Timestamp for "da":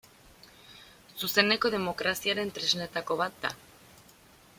3.45-3.53